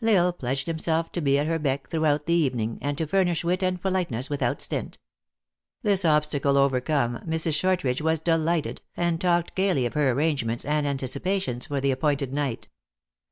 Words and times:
L 0.00 0.08
Isle 0.26 0.32
pledged 0.34 0.68
himself 0.68 1.10
to 1.10 1.20
be 1.20 1.40
at 1.40 1.48
her 1.48 1.58
beck 1.58 1.88
through 1.90 2.06
out 2.06 2.26
the 2.26 2.32
evening, 2.32 2.78
and 2.80 2.96
to 2.98 3.04
furnish 3.04 3.42
wit 3.42 3.64
and 3.64 3.80
politeness 3.82 4.30
without 4.30 4.62
stint. 4.62 4.96
This 5.82 6.04
obstacle 6.04 6.56
overcome, 6.56 7.18
Mrs. 7.26 7.54
Short 7.54 7.82
ridge 7.82 8.00
was 8.00 8.20
delighted, 8.20 8.80
and 8.96 9.20
talked 9.20 9.56
gaily 9.56 9.84
of 9.84 9.94
her 9.94 10.12
arrange 10.12 10.44
ments 10.44 10.64
and 10.64 10.86
anticipations 10.86 11.66
for 11.66 11.80
the 11.80 11.90
appointed 11.90 12.32
night. 12.32 12.68